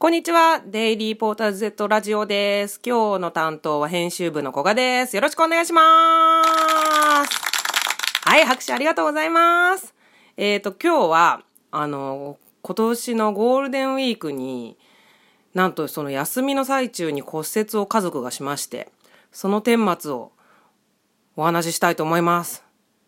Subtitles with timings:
[0.00, 0.62] こんにちは。
[0.64, 2.80] デイリーポーターズ Z ラジオです。
[2.86, 5.16] 今日の担当は編集部の古賀です。
[5.16, 5.82] よろしくお願いしま
[7.26, 7.40] す。
[8.22, 9.96] はい、拍手ありがとうございます。
[10.36, 11.42] えっ、と、今日は、
[11.72, 14.78] あの、今年のゴールデンウィークに、
[15.52, 18.92] なんとその休みの最中に骨折を家族がしまして、
[19.32, 20.30] その顛末を
[21.34, 22.62] お話ししたいと思います。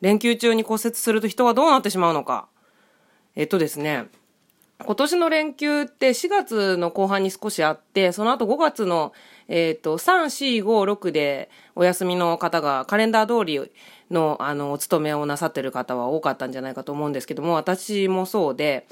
[0.00, 2.48] 連休中に骨折すると人はどうなってしまうのか。
[3.36, 4.06] えっとですね、
[4.84, 9.12] 今年の連休って4月の後半に少しあって、その後5月の、
[9.48, 13.70] えっ、と、3、4、5、6でお休みの方がカレンダー通り
[14.10, 18.86] の、あの、お勤めをなさってる方は多かったんじゃないかと思うんですけども、私もそうで、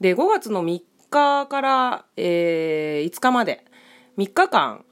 [0.00, 3.64] で、5月の3日から、えー5日まで、
[4.18, 4.84] 3日間、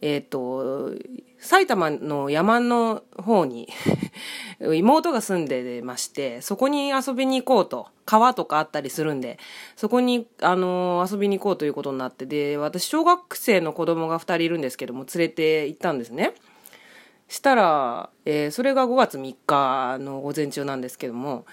[0.00, 0.92] えっ、と、
[1.40, 3.68] 埼玉の山の方に
[4.74, 9.38] 妹が住んでまして、そこに遊びに行こうと、川とかあったりするんで、
[9.76, 16.34] そこに、あの遊びに行こうということになって、で、私、小学生の子供が2人いるんですけども、連れて行ったんですね。
[17.28, 21.44] したら、えーそれが5月3日の午前中なんですけども、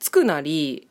[0.00, 0.88] 着くなり、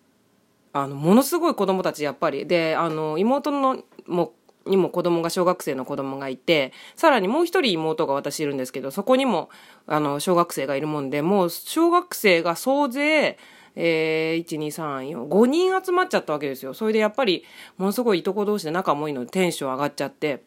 [0.72, 2.48] あの、ものすごい子供たち、やっぱり。
[2.48, 4.34] で、あの、妹の、も、
[4.66, 9.50] にも子供が、小学生の子供がいて、さらにもう一人妹が私いるんですけど、そこにも、
[9.88, 13.38] あの、小学生がいるもんで、もう、小学生が総勢、
[13.76, 16.74] えー、1、2、3、4、5人集まっちゃったわけですよ。
[16.74, 17.44] それでやっぱり、
[17.78, 20.44] ものすごいいとこ同士で仲もいいのでテンション上がっちゃって、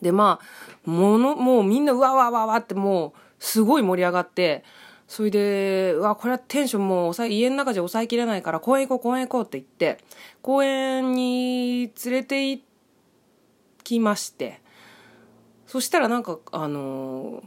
[0.00, 0.38] で、ま
[0.86, 4.64] あ、もの、もうみんなうわわわわってもう、すごい盛り上がって、
[5.08, 9.98] それで、うわ、これはテンションもう抑え、家の中じゃ抑えきれないから、公園行こう、公園行こうって言って、
[10.40, 12.69] 公園に連れて行って
[13.90, 14.60] きまして、
[15.66, 17.42] そしたらなんか、あの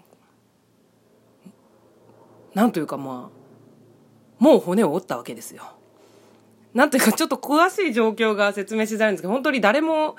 [2.54, 5.64] なんというかまあ、もう骨を折ったわけですよ。
[6.74, 10.16] なんというかちょっと詳しい状況が説明しづらいんですけど、本当に誰も、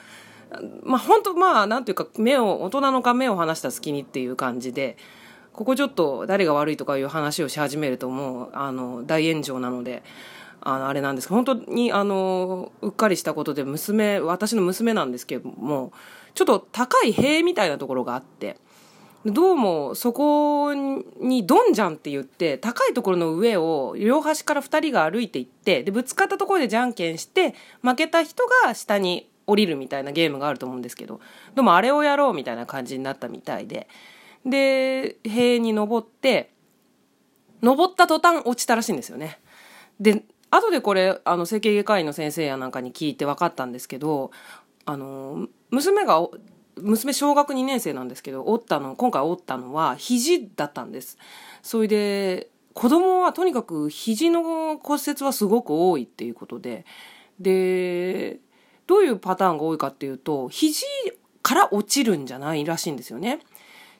[0.83, 4.97] まあ本当まあなんていうか目を、大人のか目を離した隙にっていう感じで、
[5.52, 10.02] ここちょっと誰が悪いとかいう話をし始めるともう、あの、大炎上なので、
[10.64, 15.92] あの、あれなんですけど、本当にあの、うっかりしたことで娘、私の娘なんですけども、
[16.35, 18.57] ちょっと高い塀みたいなところがあって、
[19.27, 31.20] どうもそこにドンジャンって言って高いところの上を両端から2人が歩いていってでぶつかったところでじゃんけんして負けた人が下に降りるみたいなゲームがあると思うんですけど
[31.55, 33.89] でもあれをやろうみたいな感じになったみたいで
[34.45, 36.51] で塀に登って
[37.63, 39.41] 登った途端落ちたらしいんですよね。
[39.98, 40.23] で
[40.54, 44.30] 後でこれあの整形外科医の先生やなんかに聞いて分かったんですけど
[44.84, 46.26] あの娘が
[46.76, 51.18] 娘小学2年生なんですけど折ったの今回折ったのは肘だったんです。
[51.62, 56.84] それで子供はとにかく肘の骨折はすごく多いっていうことで
[57.38, 58.38] で
[58.86, 60.84] どういうパターンが多いかっていうと肘
[61.42, 63.40] から落ちるんじゃないらしいんですよね。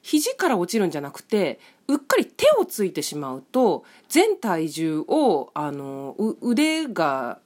[0.05, 7.39] 肘から落ちるんじゃなくてうっかり手をついてしまうと全体重をあの腕が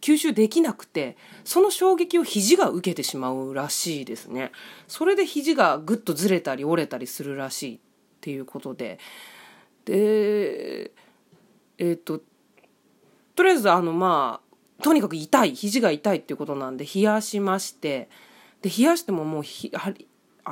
[0.00, 4.52] 吸収できなくてその衝撃を肘が受けてしまうらしいですね。
[4.88, 7.78] それで肘がぐっとずれたり折れたりするらしいっ
[8.22, 8.98] ていうことで。
[9.84, 10.92] で
[11.76, 12.22] えっ、と
[13.36, 14.40] とりあえずあのま
[14.78, 18.08] あとにかく痛い肘が痛いっていうことなんで冷やしまして。
[18.62, 19.70] で冷やしてももうひ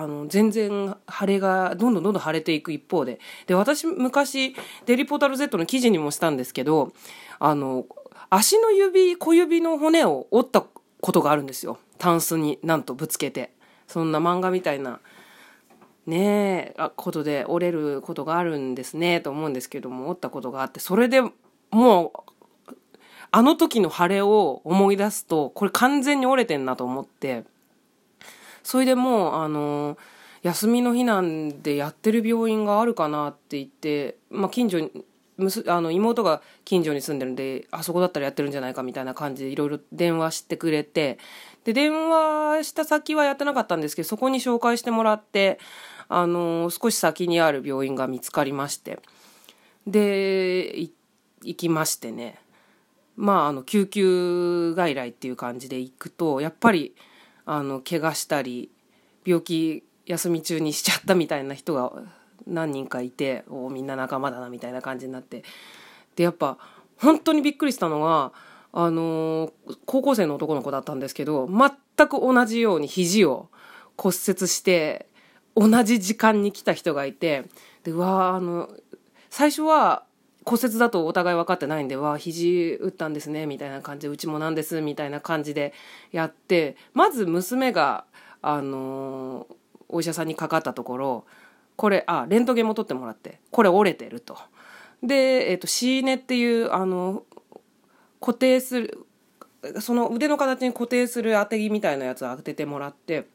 [0.01, 3.19] あの全然腫れがどんどんどんどん腫れていく一方で。
[3.49, 4.55] で私昔
[4.87, 6.93] デリポータル Z の記事にもしたんですけど
[7.41, 7.85] あの
[8.31, 10.65] 足の指小指の骨を折った
[11.01, 11.79] ことがあるんですよ。
[11.99, 13.51] タンスになんとぶつけて。
[13.89, 15.01] そんな漫画みたいな
[16.07, 20.79] ねえあことで折れることがあるんですねと思うんですけども折ったことがあって。
[20.79, 21.23] それで
[21.71, 22.13] も
[22.69, 22.73] う
[23.33, 27.45] あの時の腫れを思い出すとこれ完全に折れてんなと思って。
[28.69, 29.97] それでもうあの
[30.43, 34.91] 休みの日なんでやってる病院があるかなって言って、まあ、近所に
[35.39, 41.19] むすあの妹が近所に住んでるんであそこだったらやってるんじゃないかみたいな感じでいろいろ電話してくれて
[41.65, 45.59] で電話した先はやってなかったんですけどそこに紹介してもらって
[46.11, 48.99] あの少し先にある病院が見つかりまして
[49.87, 50.93] で行
[51.57, 52.39] きましてね。
[53.17, 56.95] まああの救急外来っていう感じで行くとやっぱり
[57.51, 58.71] あの怪我したり
[59.25, 61.93] 病気休み中にしちゃったみたいな人が
[62.47, 65.45] 何人かいておみんな仲間だなみたいな感じになって。
[66.15, 66.59] でやっぱ
[66.99, 68.33] 本当にびっくりしたのが
[68.71, 69.51] あの
[69.87, 73.49] 高校生の男の子だったんですけど全く同じように肘を
[73.97, 75.07] 骨折して
[75.57, 77.45] 同じ時間に来た人がいて
[77.83, 78.69] でうわあの
[79.31, 80.05] 最初は
[80.49, 85.75] 骨折だとお互い分かってないんで、わあ、肘打ったんですね、みたいな感じで、うちもなんです、みたいな感じで
[86.11, 88.05] やって、まず娘が、
[88.41, 89.55] あのー、
[89.91, 91.25] お医者さんにかかったところ、
[91.77, 94.39] これ、あ、レントゲンも取ってもらって、これ折れてると。
[95.03, 97.25] で、えっ、ー、と、シーネっていう、あの、
[98.21, 99.07] 固定する、
[99.81, 103.27] その腕の形に固定する当て木みたいなやつを当ててもらって、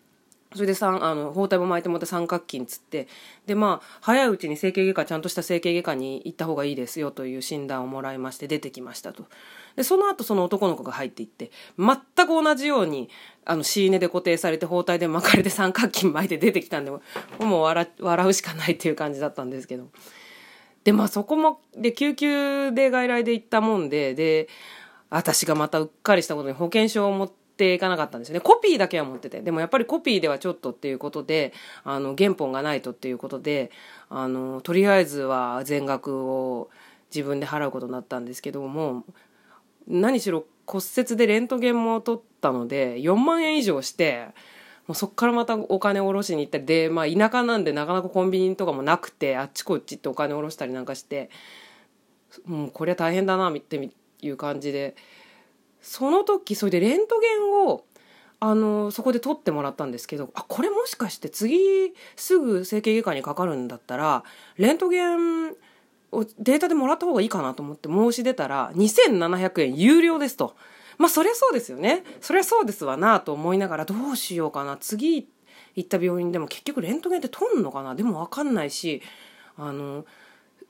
[0.54, 3.08] それであの包帯も巻いてもらって三角筋つって
[3.46, 9.26] でまあ早いうちに整形外科ちゃんとした整形外科に行った方がいいですよという診断をもらいまして出てきましたと。
[9.76, 11.98] でその後その男の子が入っていって全
[12.28, 13.10] く同じように
[13.44, 17.02] あのシーネで固定されて包帯で巻かれて三角筋巻いて出てきたんでも
[17.40, 19.88] う笑笑うしかないっていう感じだったんですけど。
[20.84, 24.50] でまあそこもで救急で外来で行ったもんでで
[25.10, 28.42] 私がまたうっかりしたことに保険証を持ってていかなかったんですよね。
[28.42, 29.42] コピーだけは持ってて。
[29.42, 31.54] でもやっぱりコピーではちょっとっていうことで、
[31.84, 33.72] あの、原本がないとっていうことで、
[34.10, 36.70] あの、とりあえずは全額を
[37.14, 39.04] 自分で払うことになったんですけども、
[39.88, 44.28] 何しろ骨折でレントゲンも取ったので、4万円以上して、
[44.88, 51.30] もうそっからまたお金下ろしに行ったり、で、まあ田舎なんでなかなかコンビニとかもなくて、あっちこっちってお金下ろしたりなんかして、
[52.46, 53.92] もうこれは大変だな、って
[54.22, 54.96] いう感じで、
[55.84, 57.84] その時それでレントゲンを
[58.40, 64.24] あのそこで撮ってもらったんですけどあこれもしかして次すぐ整形外科にかかるんだったら
[64.58, 65.52] レントゲン
[66.12, 70.56] をデータでもらった方がいいかなと思って申し出たら2700円有料ですと。
[70.98, 72.04] まあそりゃそうですよね。
[72.22, 74.78] そりゃそうですわなと思いながらどうしようかな。
[74.78, 75.28] 次
[75.76, 79.02] 行った病院でも結局レントゲンって撮んのかなでもわかんないし、
[79.58, 80.06] あの、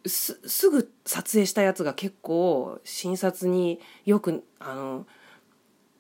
[0.06, 5.06] すすぐ撮影したやつが結構診察によくあの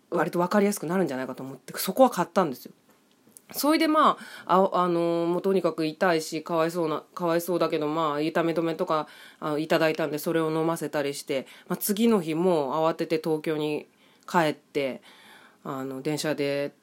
[0.10, 2.74] 割と分かりやすくなるんじゃないかと思ってそこは買ったんですよ。
[3.52, 9.08] それでまあ、あ、あのもうとにかく痛いし、かわいそうな、かわいそうだけど、まあ、痛め止めとか
[9.40, 13.88] あいただいたんで、それを飲ませたりして、まあ、次の日も慌てて東京に
[14.28, 15.02] 帰って、
[15.64, 16.74] あの、電車で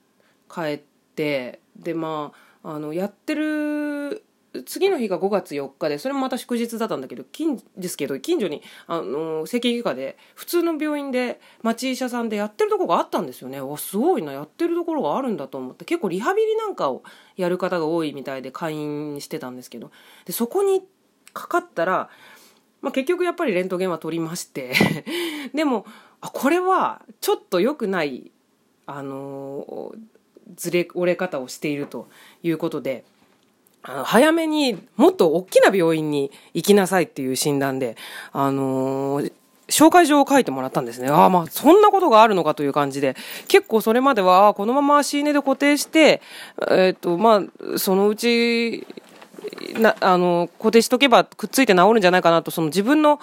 [0.52, 0.78] 帰っ
[1.16, 2.32] て、で、ま
[2.62, 4.22] あ、あの、やってる
[4.66, 13.60] 次の日が5月4日でそれもまた祝日だったんだけど近ですけど近所にあの整形外科で普通の病院で町医者さんでやってるとこがあったんですよね。
[13.60, 14.32] わすごいな。
[14.32, 15.84] やってるところがあるんだと思って。
[15.84, 17.02] 結構リハビリなんかを
[17.36, 19.92] やる方が多いみたいで会員してたんですけど。
[20.24, 20.82] でそこに
[21.32, 22.10] かかったら、
[22.82, 24.72] まあ、結局やっぱりレントゲンは取りまして。
[25.54, 25.86] でも
[26.20, 28.32] あこれはちょっと良くない
[28.86, 29.94] あの
[30.56, 32.08] ずれ折れ方をしていると
[32.42, 33.04] いうことで。
[33.82, 37.96] 早めにもっと大きな病院に行きなさいっていう診断で、
[38.32, 39.32] あのー、
[39.68, 41.08] 紹介状を書いてもらったんですね。
[41.08, 43.16] ああ、まあ、そんなことがあるのかという感じで、
[43.48, 46.20] 結構それまでは、このままシーネで固定して、
[46.70, 47.42] えっ、と、ま
[47.74, 48.86] あ、そのうち、
[49.78, 53.20] な、あの、固定しとけばくっついて治るんじゃないかなと、その自分の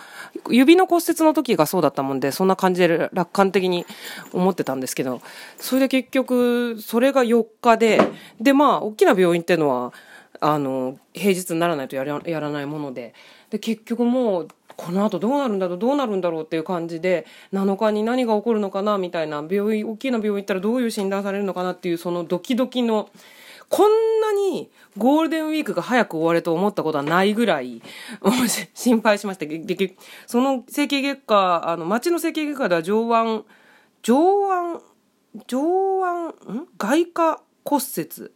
[0.50, 3.86] 指の骨折の時がそうだったもんで、そんな感じで楽観的に
[4.33, 5.21] 思ってたんですけど、
[5.57, 8.01] それで結局、それが4日で、
[8.39, 9.94] で、まあ、大きな病院っていうのは、
[10.39, 13.13] あの平日にならないとやらやらないもので。
[13.50, 23.09] で結局もうこの後どうなるんだろうどうなるんだろうっていう感じで7日に何が起こるのかなみたいな病院大きな病院行ったらどういう診断されるのかなっていうそのドキドキの
[23.69, 27.81] こんなにゴールデンウィークが早く終われと思ったことはないぐらい
[28.74, 29.45] 心配しました。
[30.25, 33.44] その整形外科あの町の整形外科では上腕
[34.03, 34.81] 上腕
[35.47, 35.59] 上
[36.00, 36.68] 腕ん？
[36.77, 38.31] 外科骨折。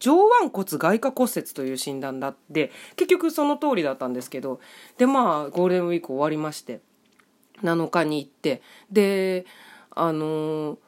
[0.00, 4.60] 上腕骨外科骨折という診断だって結局その通りだったんですけど
[4.98, 6.80] でまあゴールデンウィーク終わりまして
[7.62, 9.46] 7日に行ってで
[9.90, 10.78] あの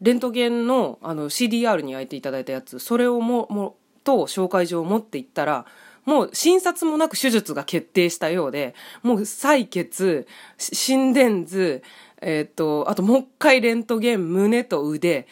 [0.00, 5.66] レントゲンのあの CDR に焼いていただいたやつそれをももと紹介状を持って行ったら
[6.04, 10.26] もう診察もなく手術が決定したようでもう採血
[10.58, 11.82] 心電図
[12.20, 15.26] えっ、とあともう一回レントゲン胸と腕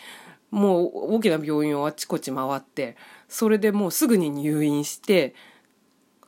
[0.51, 2.97] もう大きな病院をあちこち回って
[3.29, 5.35] それでもうすぐに入院して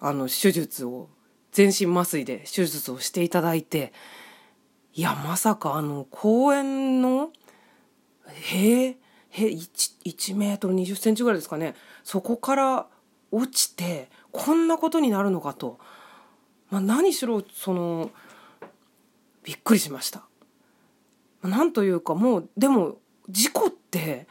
[0.01, 1.09] あの手術を
[1.53, 3.93] 全身麻酔で手術をしていただいて
[4.95, 7.31] いやまさかあの公園の
[8.33, 8.97] 塀
[9.31, 11.75] 塀 1, 1メートル20センチぐらいですかね
[12.05, 12.87] そこから
[13.31, 15.79] 落ちてこんなことになるのかと、
[16.71, 18.11] まあ、何しろその
[19.45, 20.25] びっくりしました。
[21.43, 22.97] なんというかもうでも
[23.29, 24.27] 事故って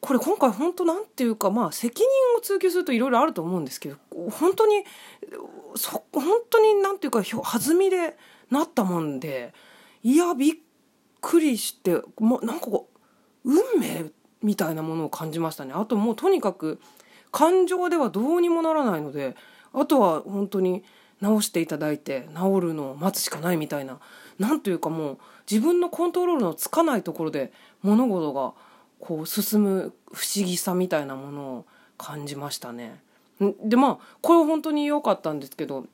[0.00, 3.96] これ今回本当なんていうかまあ責任を追及するといろいろあると思うんですけど
[4.30, 4.84] 本当に
[5.74, 8.16] そ本当になんていうか弾みで
[8.50, 9.52] なったもんで
[10.02, 10.56] いやびっ
[11.20, 12.88] くりしてもうなんかこ
[13.44, 14.10] う運命
[14.42, 15.72] みたいなものを感じましたね。
[15.74, 16.80] あともうとにかく
[17.32, 19.36] 感情ではどうにもならないので
[19.72, 20.84] あとは本当に
[21.22, 23.98] 治していただいて治るのを待つしかないみたいな
[24.38, 25.18] なんというかもう
[25.50, 27.52] 自分のコントロールのつかないところで
[27.82, 28.54] 物事が
[29.00, 31.64] こう進む不思議さみたいなものを
[31.96, 33.00] 感じましたね。
[33.62, 35.86] でまあこれ本当に良かったんですけど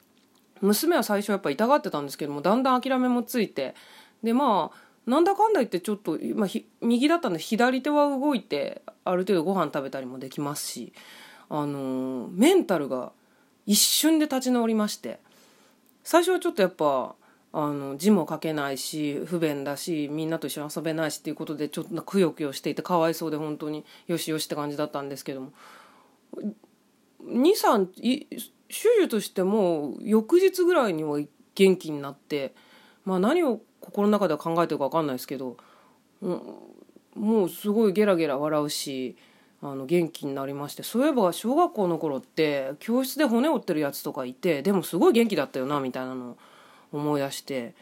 [0.60, 3.74] 娘は最初やっぱ痛がってたんですけどもだんだん諦めもついて
[4.22, 6.48] でまあなんだかんだ言ってちょっと、まあ、
[6.80, 10.92] 右だったんで左手は動いてある程度ご飯食べたりもできますし
[11.50, 13.12] あのメンタルが
[13.66, 15.20] 一瞬で立ち直りまして
[16.02, 17.14] 最初はちょっとやっぱ
[17.56, 25.52] あの字も書けないし不便だしみんなと一緒に遊べないしっていうことでちょっとくよくよしていてかわいそうで本当によしよしって感じだったんですけども。
[27.26, 27.86] 23
[28.68, 31.20] 手術しても翌日ぐらいには
[31.54, 32.54] 元気になって
[33.04, 35.56] まあ何を心の中では考えてるか分かんないですけど
[36.22, 36.42] うん
[37.14, 39.16] もうすごいゲラゲラ笑うし
[39.62, 46.36] あの元気になりましてそういえば小学校の頃って教室で骨折ってるやつとかいてでもすごい元気だったよなみたいなのを
[46.96, 47.74] 思い出して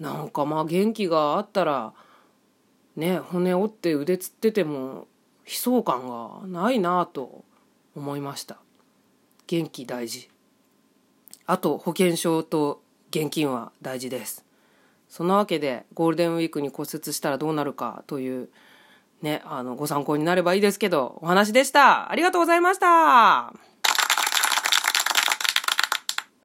[0.00, 1.92] なんかまあ元気があったら
[2.96, 5.06] ね骨折って腕つってても
[5.46, 7.44] 悲壮感がないなと
[7.96, 8.58] 思いました。
[9.46, 10.28] 元気大事。
[11.46, 14.44] あと保険証と現金は大事です。
[15.08, 18.50] そんなわけでゴールデンウィークに骨折したらどうなるかという
[19.22, 22.10] ねあのご参考になればいいですけどお話でした。
[22.10, 23.52] ありがとうございました。